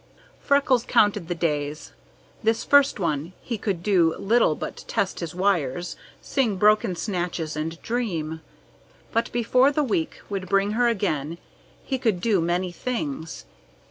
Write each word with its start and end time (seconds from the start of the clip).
Freckles 0.41 0.83
counted 0.83 1.27
the 1.27 1.35
days. 1.35 1.91
This 2.41 2.63
first 2.63 2.99
one 2.99 3.33
he 3.39 3.59
could 3.59 3.83
do 3.83 4.15
little 4.17 4.55
but 4.55 4.83
test 4.87 5.19
his 5.19 5.35
wires, 5.35 5.95
sing 6.23 6.55
broken 6.55 6.95
snatches, 6.95 7.55
and 7.55 7.79
dream; 7.83 8.41
but 9.11 9.31
before 9.31 9.71
the 9.71 9.83
week 9.83 10.19
would 10.27 10.49
bring 10.49 10.71
her 10.71 10.87
again 10.87 11.37
he 11.85 11.99
could 11.99 12.19
do 12.19 12.41
many 12.41 12.71
things. 12.71 13.45